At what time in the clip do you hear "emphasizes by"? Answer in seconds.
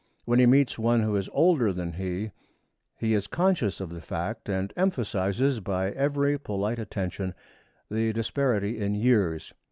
4.75-5.91